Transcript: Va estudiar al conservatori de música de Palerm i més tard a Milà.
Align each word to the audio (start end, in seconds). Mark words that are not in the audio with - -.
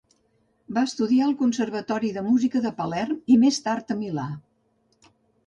Va 0.77 0.83
estudiar 0.87 1.27
al 1.31 1.35
conservatori 1.41 2.09
de 2.15 2.23
música 2.31 2.63
de 2.65 2.73
Palerm 2.81 3.15
i 3.35 3.37
més 3.45 3.61
tard 3.69 3.95
a 3.97 4.01
Milà. 4.01 4.27